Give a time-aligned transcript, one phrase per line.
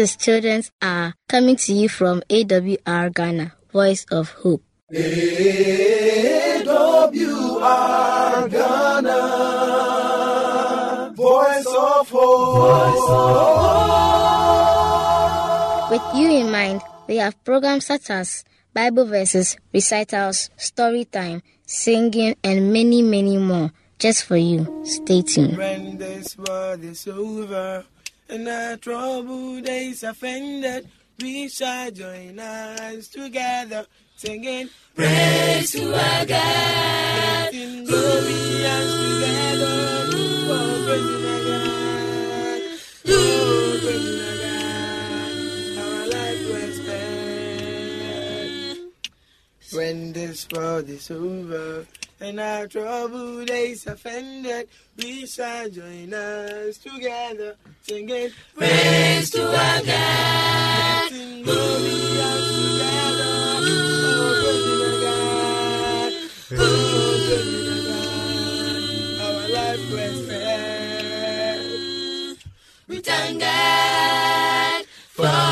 [0.00, 4.64] Is Children's Hour coming to you from AWR Ghana, Voice of Hope.
[4.88, 5.04] AWR
[8.48, 9.20] Ghana,
[11.14, 12.56] Voice of Hope.
[12.56, 13.30] Voice of
[15.84, 15.90] hope.
[15.92, 18.42] With you in mind, we have programs such as
[18.72, 24.64] Bible verses, recitals, story time, singing, and many, many more just for you.
[24.82, 25.58] Stay tuned.
[25.58, 27.84] When this world is over
[28.30, 30.88] and our troubled days have ended,
[31.20, 37.52] we shall join us together singing praise to our God.
[37.52, 40.06] Lifting glorious together.
[40.52, 42.60] Oh, praise our God.
[43.08, 45.34] Oh, praise our God.
[45.82, 48.16] Our life was spent.
[49.72, 51.86] When this world is over
[52.20, 59.82] and our troubled days have ended, we shall join us together, singing praise to our
[59.82, 61.12] God.
[61.12, 62.14] Oh, praise
[62.94, 63.20] God,
[69.22, 70.48] oh, praise God,
[71.48, 72.36] our.
[72.88, 75.50] We thank God for.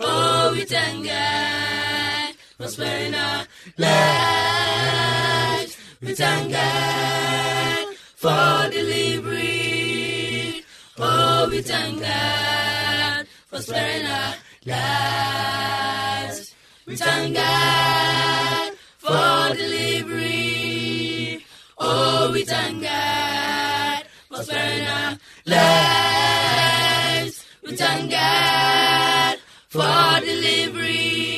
[0.00, 3.37] Oh, we thank God for sparing our
[3.78, 5.76] lives.
[6.02, 10.64] We thank God for delivery.
[10.98, 14.34] Oh, we thank God for sparing our
[14.66, 16.54] lives.
[16.86, 21.44] We thank God for delivery.
[21.78, 27.44] Oh, we thank God for sparing our lives.
[27.62, 31.37] We thank God for delivery.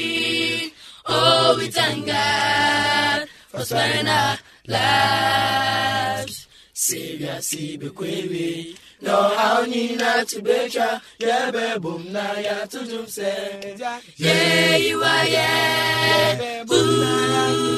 [3.51, 6.47] For sparing our lives.
[6.73, 8.77] See the query.
[9.03, 13.75] No, how ni na to betra, yeah, bebum na ya to do say,
[14.17, 17.71] yeah, you are, yeah, na ya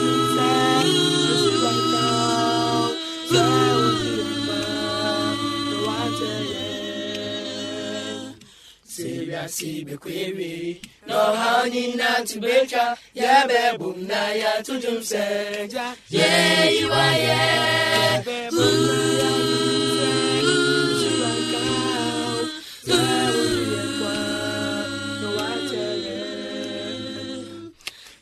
[9.32, 10.80] Savior, see the query.
[11.06, 14.62] No, how ni na to betra, yeah, bebum na ya
[15.02, 15.68] say,
[16.08, 19.02] yeah, you are, yeah, ya do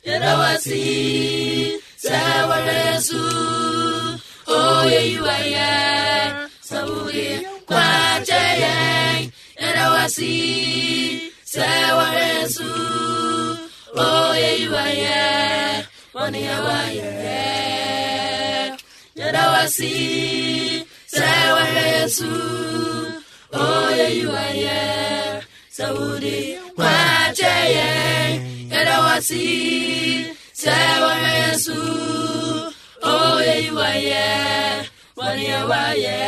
[0.07, 1.50] Yadawasi,
[19.81, 22.31] Yadawasi, Sawaresu,
[23.53, 31.79] Oh, yeah, you are, yeah, Sabuye, Kwachaye, Yadawasi, Sawaresu,
[33.03, 34.85] Oh, yeah, you are, yeah,
[35.17, 36.21] Wani Awaye,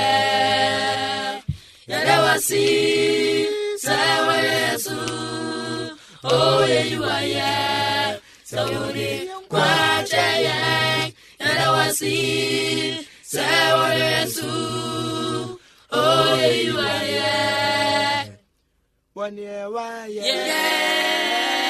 [1.89, 3.47] Yadawasi,
[3.79, 4.97] Sawaresu,
[6.25, 13.07] Oh, yeah, you are, yeah, Saudi, Kwachaye, Yadawasi,
[14.23, 15.59] Sawaresu,
[15.95, 18.25] Oh, yeah, you are, yeah,
[19.15, 20.23] Wani Awaye, yeah.
[20.25, 21.62] My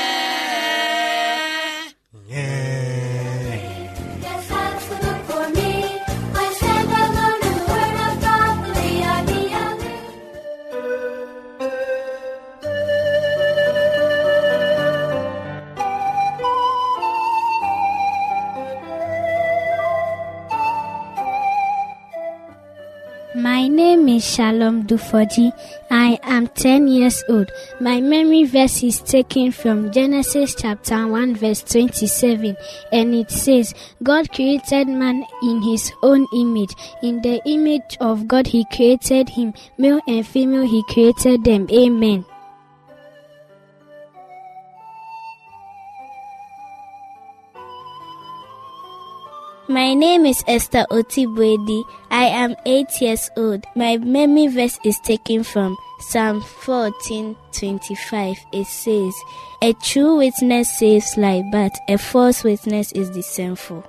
[24.22, 25.50] Shalom Dufoji.
[25.90, 27.50] I am 10 years old.
[27.80, 32.56] My memory verse is taken from Genesis chapter 1 verse 27
[32.92, 36.72] and it says, God created man in his own image.
[37.02, 39.54] In the image of God he created him.
[39.76, 41.66] Male and female he created them.
[41.72, 42.24] Amen.
[49.72, 51.82] My name is Esther Otibwedi.
[52.10, 53.64] I am 8 years old.
[53.74, 58.36] My memory verse is taken from Psalm 14:25.
[58.52, 59.14] It says,
[59.62, 63.82] "A true witness saves life, but a false witness is deceitful."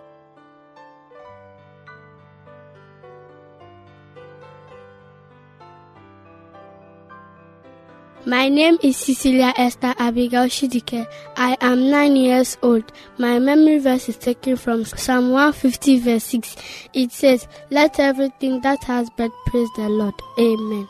[8.33, 11.05] My name is Cecilia Esther Abigail Shidike.
[11.37, 12.91] I am nine years old.
[13.19, 16.55] My memory verse is taken from Psalm 150, verse 6.
[16.93, 20.15] It says, Let everything that has breath praise the Lord.
[20.39, 20.89] Amen.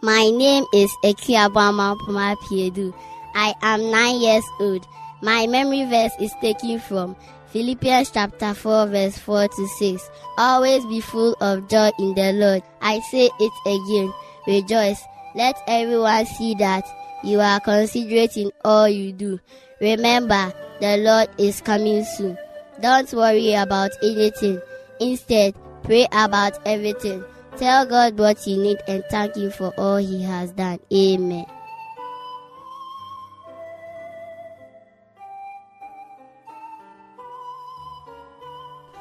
[0.00, 2.94] My name is Ekiabama Puma Piedu.
[3.34, 4.86] I am nine years old.
[5.22, 7.16] My memory verse is taken from
[7.46, 10.10] Philippians chapter 4 verse 4 to 6.
[10.36, 12.62] Always be full of joy in the Lord.
[12.82, 14.12] I say it again.
[14.46, 15.00] Rejoice.
[15.34, 16.84] Let everyone see that
[17.24, 19.40] you are considerate in all you do.
[19.80, 22.36] Remember, the Lord is coming soon.
[22.80, 24.60] Don't worry about anything.
[25.00, 27.24] Instead, pray about everything.
[27.56, 30.78] Tell God what you need and thank Him for all He has done.
[30.92, 31.46] Amen.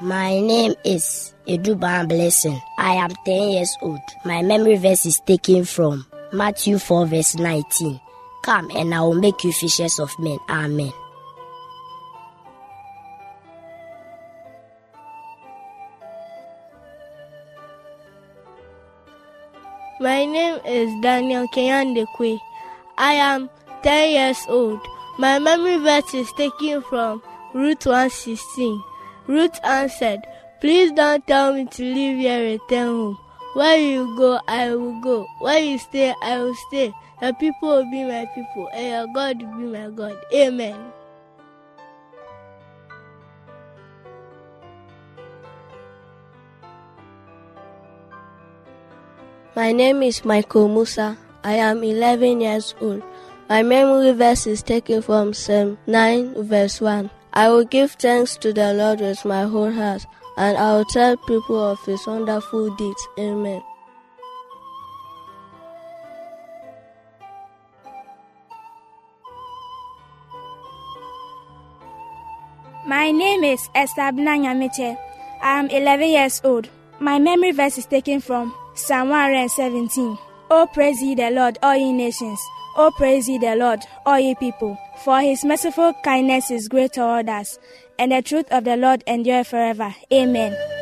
[0.06, 2.62] My name is Eduban Blessing.
[2.78, 4.00] I am 10 years old.
[4.24, 8.00] My memory verse is taken from Matthew 4 verse 19.
[8.44, 10.38] Come and I will make you fishers of men.
[10.48, 10.94] Amen.
[20.00, 22.40] My name is Daniel Kenyandekwe.
[23.00, 23.50] I am
[23.82, 24.82] 10 years old.
[25.18, 27.24] My memory verse is taken from
[27.56, 28.84] Ruth 116.
[29.28, 30.28] Ruth answered,
[30.62, 33.18] Please don't tell me to leave here and return home.
[33.54, 35.28] Where you go, I will go.
[35.40, 36.94] Where you stay, I will stay.
[37.22, 40.18] The people will be my people, and your God will be my God.
[40.34, 40.76] Amen.
[49.56, 51.18] My name is Michael Musa.
[51.42, 53.02] I am 11 years old.
[53.48, 57.10] My memory verse is taken from Psalm 9, verse 1.
[57.38, 60.06] I will give thanks to the Lord with my whole heart,
[60.38, 63.08] and I will tell people of his wonderful deeds.
[63.20, 63.62] Amen.
[72.88, 74.98] My name is Esther Binanyamiche.
[75.42, 76.70] I am 11 years old.
[77.00, 80.18] My memory verse is taken from Psalm 117.
[80.50, 82.40] Oh, praise ye the Lord, all ye nations.
[82.78, 84.78] Oh, praise ye the Lord, all ye people.
[85.04, 87.58] For his merciful kindness is great toward us,
[87.98, 89.96] and the truth of the Lord endure forever.
[90.12, 90.75] Amen.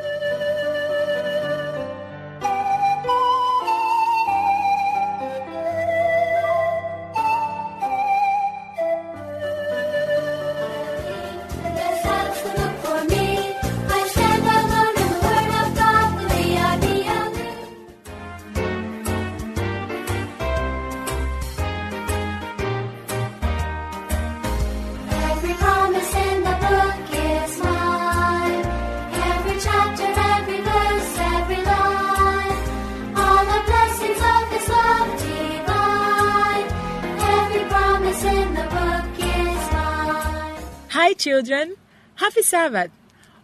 [41.04, 41.76] Hi, children.
[42.16, 42.90] Happy Sabbath.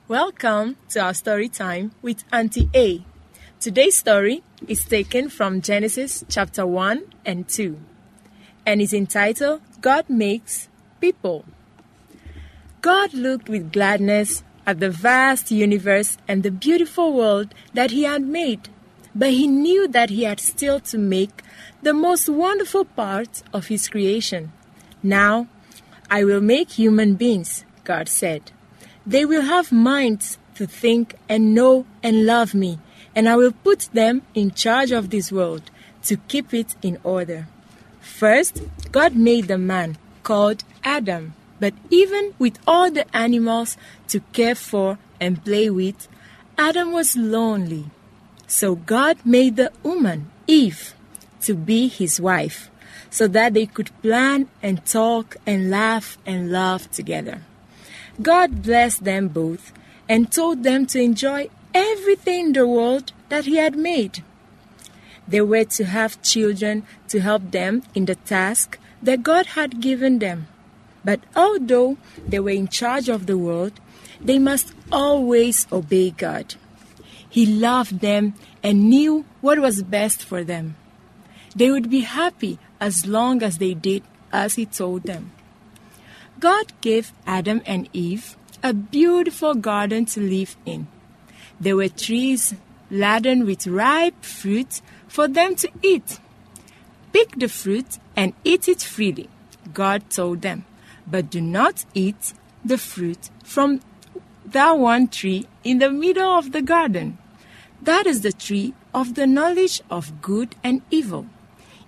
[0.08, 3.04] Welcome to our story time with Auntie A.
[3.60, 7.78] Today's story is taken from Genesis chapter 1 and 2
[8.66, 10.70] and is entitled God Makes
[11.02, 11.44] People.
[12.80, 18.22] God looked with gladness at the vast universe and the beautiful world that He had
[18.22, 18.70] made,
[19.14, 21.44] but He knew that He had still to make
[21.82, 24.54] the most wonderful part of His creation.
[25.04, 25.50] Now,
[26.12, 28.52] I will make human beings, God said.
[29.06, 32.80] They will have minds to think and know and love me,
[33.16, 35.70] and I will put them in charge of this world
[36.04, 37.48] to keep it in order.
[38.02, 44.56] First, God made the man called Adam, but even with all the animals to care
[44.56, 46.08] for and play with,
[46.58, 47.86] Adam was lonely.
[48.48, 50.94] So God made the woman, Eve,
[51.42, 52.70] to be his wife
[53.10, 57.42] so that they could plan and talk and laugh and love together.
[58.22, 59.72] God blessed them both
[60.08, 64.24] and told them to enjoy everything in the world that He had made.
[65.28, 70.20] They were to have children to help them in the task that God had given
[70.20, 70.48] them.
[71.06, 71.98] But although
[72.28, 73.80] they were in charge of the world,
[74.20, 76.56] they must always obey God.
[77.30, 80.76] He loved them and knew what was best for them.
[81.56, 85.32] They would be happy as long as they did as he told them.
[86.40, 90.88] God gave Adam and Eve a beautiful garden to live in.
[91.60, 92.56] There were trees
[92.90, 96.20] laden with ripe fruit for them to eat.
[97.12, 99.30] Pick the fruit and eat it freely,
[99.74, 100.66] God told them,
[101.08, 102.34] but do not eat
[102.64, 103.82] the fruit from
[104.46, 107.18] that one tree in the middle of the garden.
[107.82, 111.28] That is the tree of the knowledge of good and evil.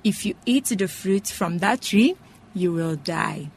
[0.03, 2.15] If you eat the fruit from that tree,
[2.53, 3.51] you will die.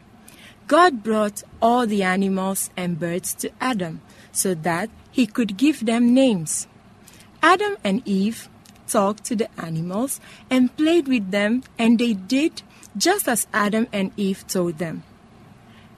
[0.66, 4.00] God brought all the animals and birds to Adam
[4.32, 6.66] so that he could give them names.
[7.42, 8.48] Adam and Eve
[8.86, 10.20] talked to the animals
[10.50, 12.62] and played with them, and they did
[12.96, 15.02] just as Adam and Eve told them.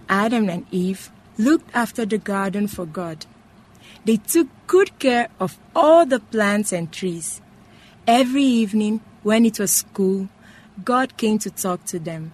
[0.08, 3.26] Adam and Eve looked after the garden for God.
[4.04, 7.40] They took good care of all the plants and trees.
[8.06, 10.28] Every evening, when it was cool,
[10.84, 12.32] God came to talk to them.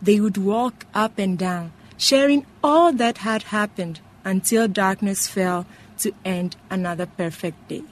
[0.00, 5.66] They would walk up and down, sharing all that had happened until darkness fell
[5.98, 7.82] to end another perfect day.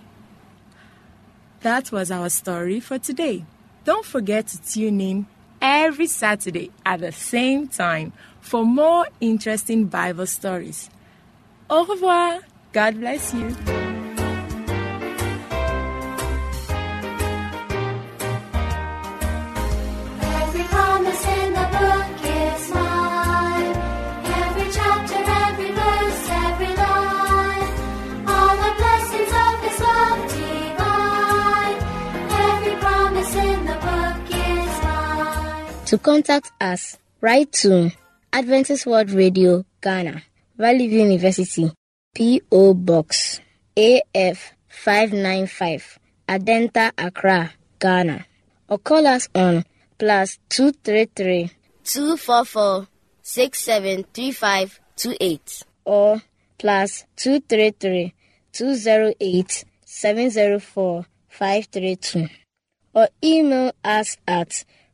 [1.63, 3.45] That was our story for today.
[3.85, 5.27] Don't forget to tune in
[5.61, 10.91] every Saturday at the same time for more interesting Bible stories.
[11.69, 12.41] Au revoir.
[12.73, 13.57] God bless you.
[35.87, 37.93] To contact us, write to
[38.33, 40.25] Adventist World Radio, Ghana,
[40.59, 41.71] Valley View University,
[42.13, 42.75] P.O.
[42.75, 43.39] Box,
[43.77, 48.27] AF 595, Adenta, Accra, Ghana.
[48.69, 49.65] Or call us on
[49.97, 51.53] plus 233
[51.85, 52.89] 244
[53.23, 56.21] 673528 or
[56.59, 58.13] plus 233
[58.53, 62.29] 208 704 532
[62.93, 64.65] or email us at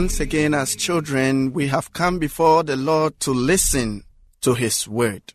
[0.00, 4.02] Once again, as children, we have come before the Lord to listen
[4.40, 5.34] to His word.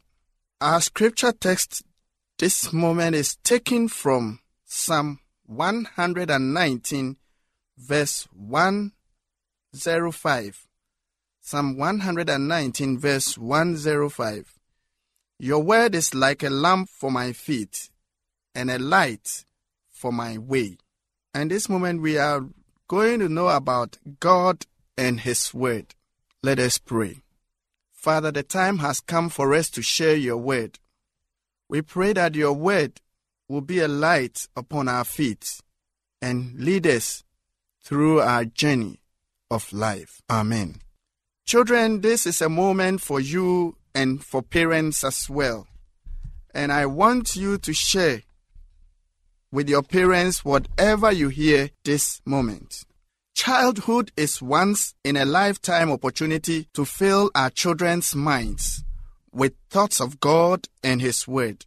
[0.60, 1.84] Our scripture text
[2.40, 7.18] this moment is taken from Psalm 119,
[7.78, 10.68] verse 105.
[11.42, 14.60] Psalm 119, verse 105.
[15.38, 17.92] Your word is like a lamp for my feet
[18.56, 19.46] and a light
[19.92, 20.78] for my way.
[21.36, 22.48] And this moment we are
[22.88, 24.66] going to know about God
[24.98, 25.96] and His Word.
[26.44, 27.22] Let us pray.
[28.06, 30.78] Father, the time has come for us to share your word.
[31.68, 33.02] We pray that your word
[33.50, 35.60] will be a light upon our feet
[36.22, 37.24] and lead us
[37.84, 39.00] through our journey
[39.50, 40.22] of life.
[40.30, 40.76] Amen.
[41.46, 45.68] Children, this is a moment for you and for parents as well.
[46.54, 48.22] And I want you to share
[49.56, 52.84] with your parents whatever you hear this moment.
[53.34, 58.84] Childhood is once in a lifetime opportunity to fill our children's minds
[59.32, 61.66] with thoughts of God and His Word.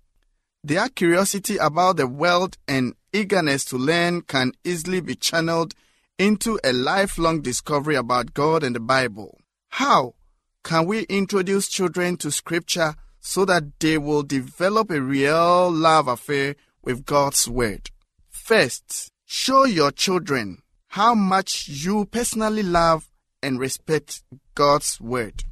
[0.63, 5.73] Their curiosity about the world and eagerness to learn can easily be channeled
[6.19, 9.41] into a lifelong discovery about God and the Bible.
[9.71, 10.15] How
[10.63, 16.55] can we introduce children to Scripture so that they will develop a real love affair
[16.83, 17.91] with God's Word?
[18.29, 23.11] First, show your children how much you personally love
[23.43, 24.23] and respect
[24.55, 25.45] God's Word.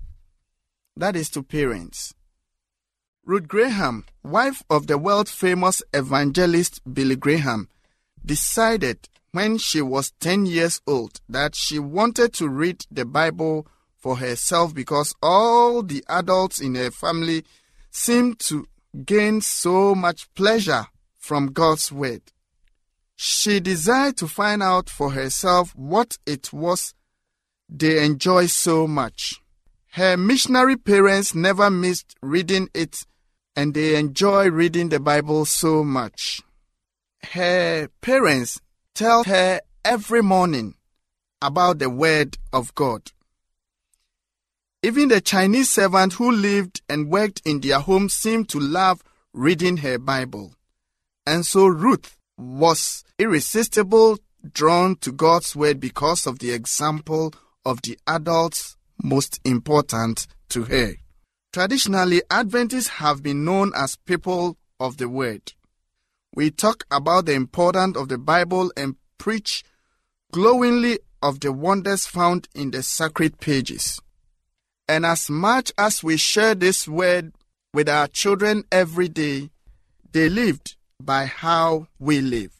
[0.97, 2.15] That is to parents.
[3.25, 7.69] Ruth Graham, wife of the world famous evangelist Billy Graham,
[8.25, 13.67] decided when she was 10 years old that she wanted to read the Bible
[13.99, 17.45] for herself because all the adults in her family
[17.91, 18.67] seemed to
[19.05, 20.87] gain so much pleasure
[21.27, 22.23] from God's Word.
[23.17, 26.95] She desired to find out for herself what it was
[27.69, 29.41] they enjoy so much.
[29.93, 33.05] Her missionary parents never missed reading it
[33.57, 36.43] and they enjoy reading the Bible so much.
[37.33, 38.61] Her parents
[38.95, 40.75] tell her every morning
[41.43, 43.11] about the Word of God.
[44.81, 49.79] Even the Chinese servant who lived and worked in their home seemed to love reading
[49.79, 50.56] her Bible.
[51.27, 54.19] And so Ruth was irresistible
[54.53, 57.35] drawn to God's Word because of the example
[57.65, 60.95] of the adults most important to her.
[61.53, 65.53] Traditionally, Adventists have been known as people of the Word.
[66.35, 69.65] We talk about the importance of the Bible and preach
[70.33, 74.01] glowingly of the wonders found in the sacred pages.
[74.87, 77.33] And as much as we share this word
[77.75, 79.51] with our children every day,
[80.13, 82.53] they lived by how we live.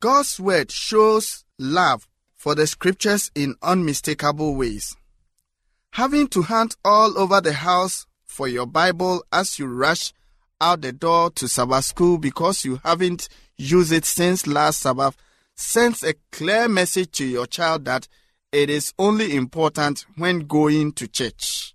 [0.00, 4.96] God's word shows love for the scriptures in unmistakable ways.
[5.92, 10.12] Having to hunt all over the house for your Bible as you rush
[10.60, 15.16] out the door to Sabbath school because you haven't used it since last Sabbath
[15.56, 18.06] sends a clear message to your child that
[18.52, 21.74] it is only important when going to church.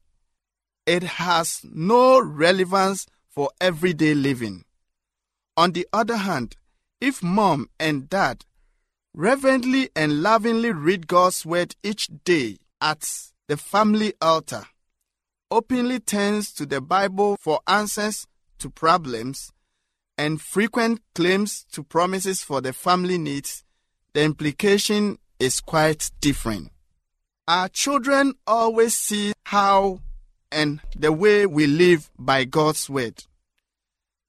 [0.85, 4.63] It has no relevance for everyday living.
[5.55, 6.57] On the other hand,
[6.99, 8.45] if mom and dad
[9.13, 13.07] reverently and lovingly read God's word each day at
[13.47, 14.63] the family altar,
[15.51, 18.25] openly turns to the Bible for answers
[18.59, 19.51] to problems,
[20.17, 23.63] and frequent claims to promises for the family needs,
[24.13, 26.71] the implication is quite different.
[27.47, 29.99] Our children always see how
[30.51, 33.25] and the way we live by God's word.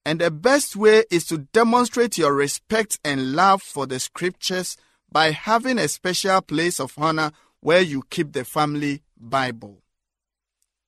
[0.07, 4.77] And the best way is to demonstrate your respect and love for the scriptures
[5.11, 9.83] by having a special place of honor where you keep the family Bible.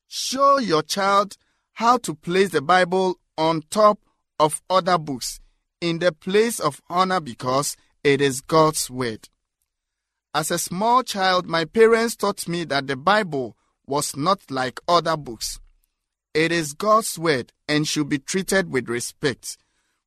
[0.08, 1.36] Show your child
[1.74, 3.98] how to place the Bible on top
[4.38, 5.40] of other books
[5.80, 9.28] in the place of honor because it is God's word.
[10.34, 15.16] As a small child, my parents taught me that the Bible was not like other
[15.16, 15.60] books.
[16.36, 19.56] It is God's word and should be treated with respect.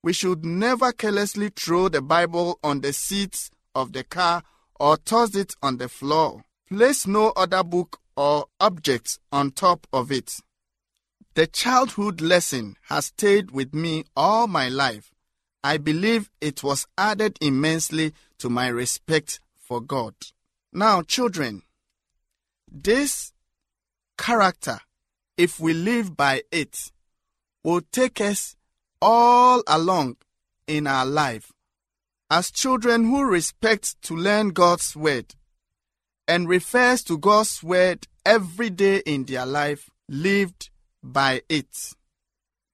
[0.03, 4.43] We should never carelessly throw the Bible on the seats of the car
[4.79, 6.43] or toss it on the floor.
[6.69, 10.35] Place no other book or object on top of it.
[11.33, 15.11] The childhood lesson has stayed with me all my life.
[15.63, 20.13] I believe it was added immensely to my respect for God.
[20.71, 21.63] Now, children,
[22.71, 23.33] this
[24.15, 24.81] character,
[25.39, 26.91] if we live by it,
[27.63, 28.57] will take us
[29.01, 30.17] all along
[30.67, 31.53] in our life
[32.29, 35.35] as children who respect to learn God's word
[36.27, 40.69] and refers to God's word every day in their life lived
[41.01, 41.93] by it.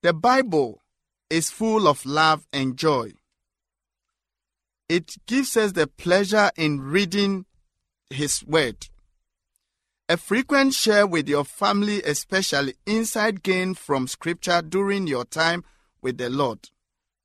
[0.02, 0.82] The Bible
[1.30, 3.12] is full of love and joy.
[4.88, 7.46] It gives us the pleasure in reading
[8.10, 8.88] His Word.
[10.08, 15.64] A frequent share with your family, especially insight gained from Scripture during your time
[16.00, 16.70] with the Lord.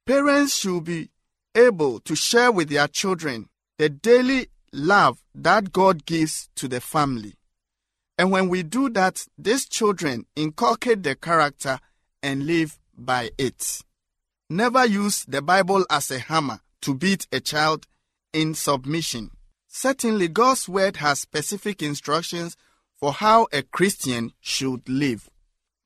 [0.07, 1.11] Parents should be
[1.53, 7.35] able to share with their children the daily love that God gives to the family.
[8.17, 11.79] And when we do that, these children inculcate the character
[12.23, 13.83] and live by it.
[14.49, 17.85] Never use the Bible as a hammer to beat a child
[18.33, 19.29] in submission.
[19.67, 22.57] Certainly, God's Word has specific instructions
[23.01, 25.29] for how a Christian should live.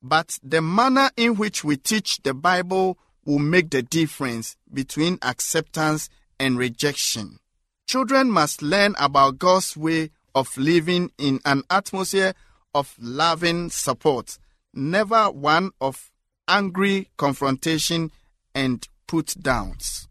[0.04, 6.10] But the manner in which we teach the Bible will make the difference between acceptance
[6.40, 7.40] and rejection.
[7.88, 12.34] Children must learn about God's way of living in an atmosphere
[12.74, 14.38] of loving support,
[14.74, 16.12] never one of
[16.48, 18.12] angry confrontation
[18.54, 20.10] and put downs.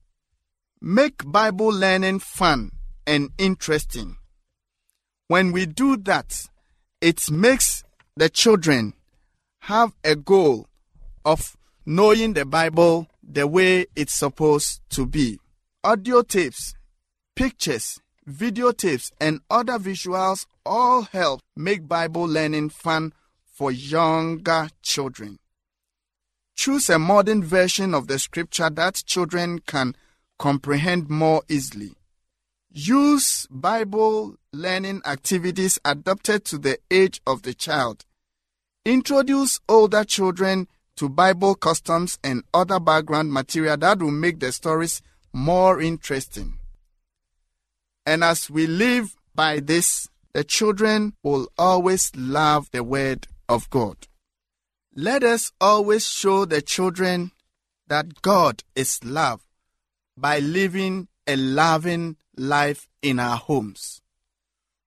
[0.80, 2.70] Make Bible learning fun
[3.06, 4.16] and interesting.
[5.28, 6.46] When we do that,
[7.04, 7.84] it makes
[8.16, 8.94] the children
[9.60, 10.66] have a goal
[11.22, 15.38] of knowing the Bible the way it's supposed to be.
[15.84, 16.72] Audio tapes,
[17.36, 23.12] pictures, videotapes, and other visuals all help make Bible learning fun
[23.52, 25.38] for younger children.
[26.56, 29.94] Choose a modern version of the scripture that children can
[30.38, 31.92] comprehend more easily.
[32.76, 38.04] Use Bible learning activities adapted to the age of the child.
[38.84, 45.02] Introduce older children to Bible customs and other background material that will make the stories
[45.32, 46.58] more interesting.
[48.04, 54.08] And as we live by this, the children will always love the Word of God.
[54.96, 57.30] Let us always show the children
[57.86, 59.42] that God is love
[60.16, 64.00] by living a loving life in our homes.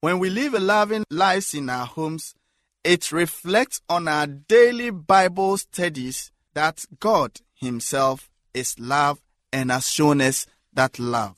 [0.01, 2.35] When we live a loving life in our homes,
[2.83, 10.21] it reflects on our daily Bible studies that God Himself is love and has shown
[10.21, 11.35] us that love.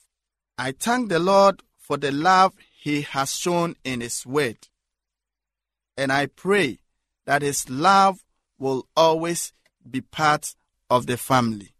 [0.58, 4.68] I thank the Lord for the love He has shown in His Word.
[5.98, 6.80] And I pray
[7.26, 8.24] that His love
[8.58, 9.54] will always
[9.90, 10.56] be part
[10.90, 11.74] of the family.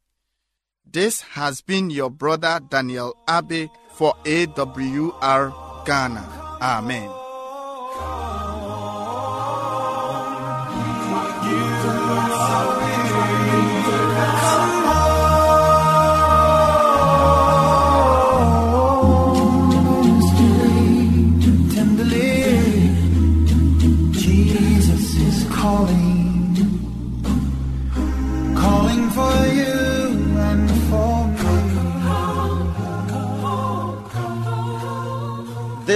[0.86, 6.24] This has been your brother Daniel Abbey for AWR Ghana.
[6.62, 7.10] Amen.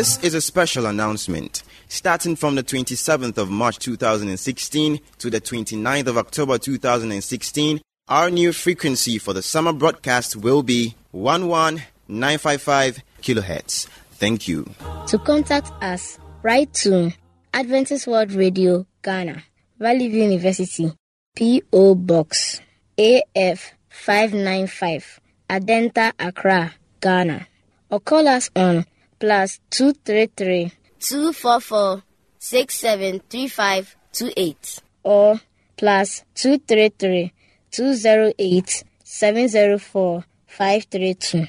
[0.03, 1.63] This is a special announcement.
[1.87, 8.51] Starting from the 27th of March 2016 to the 29th of October 2016, our new
[8.51, 13.87] frequency for the summer broadcast will be 11955 kilohertz.
[14.15, 14.69] Thank you.
[15.07, 17.13] To contact us, write to
[17.53, 19.41] Adventist World Radio, Ghana,
[19.79, 20.91] Valley View University,
[21.33, 21.95] P.O.
[21.95, 22.59] Box,
[22.97, 27.47] AF 595, Adenta, Accra, Ghana.
[27.89, 28.85] Or call us on
[29.23, 32.03] plus 233 244
[32.39, 35.39] 673528 or
[35.77, 37.31] plus 233
[37.71, 41.47] 208 704 532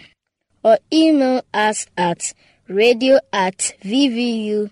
[0.63, 2.33] or email us at
[2.69, 4.71] radio at vvu.edu.gh.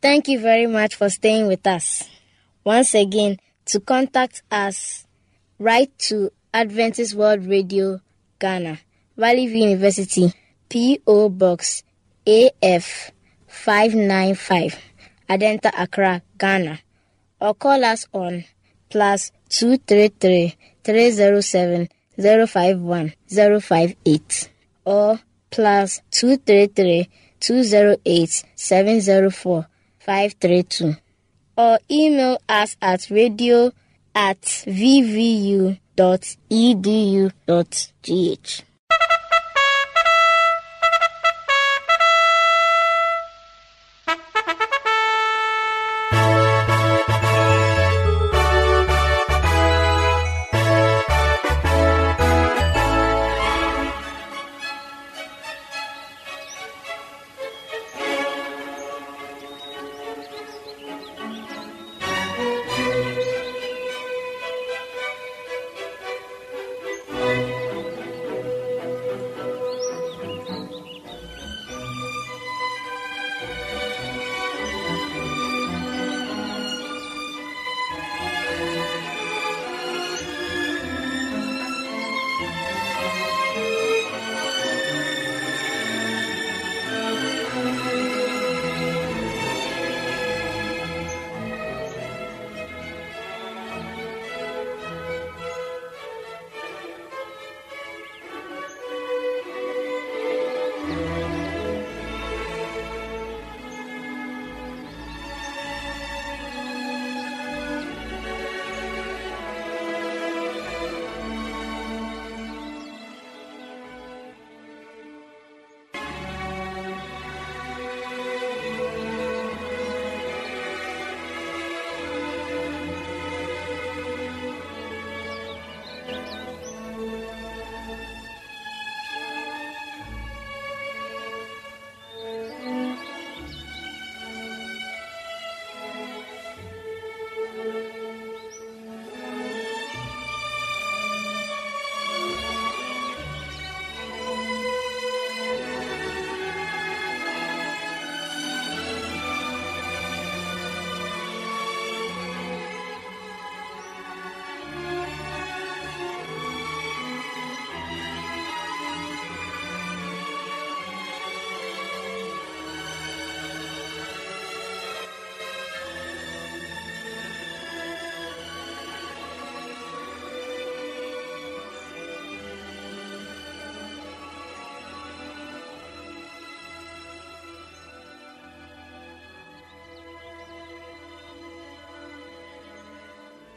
[0.00, 2.08] Thank you very much for staying with us.
[2.64, 3.36] Once again,
[3.66, 5.06] to contact us,
[5.58, 8.00] write to Adventist World Radio,
[8.38, 8.78] Ghana,
[9.16, 10.32] Valley View University,
[10.68, 11.28] P.O.
[11.28, 11.82] Box
[12.26, 13.10] AF
[13.46, 14.78] 595,
[15.28, 16.80] Adenta Accra, Ghana.
[17.40, 18.44] Or call us on
[18.90, 24.50] plus 233 307 051 058
[24.84, 27.08] or plus 233
[27.40, 29.66] 208 704
[29.98, 30.96] 532
[31.56, 33.72] or email us at radio
[34.14, 35.82] at vvu.edu.gh.